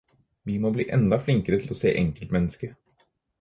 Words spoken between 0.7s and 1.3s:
bli enda